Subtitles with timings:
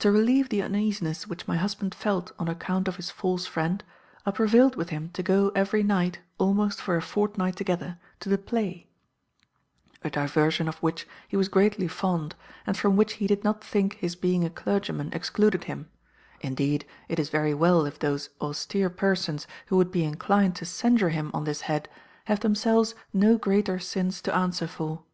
[0.00, 3.84] "To relieve the uneasiness which my husband felt on account of his false friend,
[4.26, 8.38] I prevailed with him to go every night, almost for a fortnight together, to the
[8.38, 8.88] play;
[10.02, 12.34] a diversion of which he was greatly fond,
[12.66, 15.88] and from which he did not think his being a clergyman excluded him;
[16.40, 21.10] indeed, it is very well if those austere persons who would be inclined to censure
[21.10, 21.88] him on this head
[22.24, 25.04] have themselves no greater sins to answer for.